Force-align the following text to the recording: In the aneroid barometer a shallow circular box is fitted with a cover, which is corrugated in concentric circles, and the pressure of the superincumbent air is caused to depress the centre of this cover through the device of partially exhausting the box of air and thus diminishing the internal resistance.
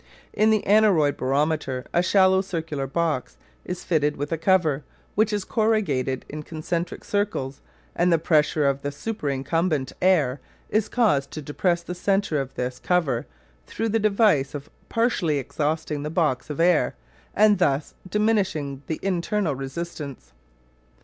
In 0.33 0.49
the 0.49 0.65
aneroid 0.65 1.15
barometer 1.15 1.85
a 1.93 2.01
shallow 2.01 2.41
circular 2.41 2.87
box 2.87 3.37
is 3.63 3.83
fitted 3.83 4.17
with 4.17 4.31
a 4.31 4.37
cover, 4.39 4.83
which 5.13 5.31
is 5.31 5.45
corrugated 5.45 6.25
in 6.27 6.41
concentric 6.41 7.03
circles, 7.03 7.61
and 7.95 8.11
the 8.11 8.17
pressure 8.17 8.65
of 8.67 8.81
the 8.81 8.91
superincumbent 8.91 9.93
air 10.01 10.41
is 10.71 10.89
caused 10.89 11.29
to 11.29 11.41
depress 11.43 11.83
the 11.83 11.93
centre 11.93 12.41
of 12.41 12.55
this 12.55 12.79
cover 12.79 13.27
through 13.67 13.89
the 13.89 13.99
device 13.99 14.55
of 14.55 14.71
partially 14.89 15.37
exhausting 15.37 16.01
the 16.01 16.09
box 16.09 16.49
of 16.49 16.59
air 16.59 16.95
and 17.35 17.59
thus 17.59 17.93
diminishing 18.09 18.81
the 18.87 18.99
internal 19.03 19.53
resistance. 19.53 20.33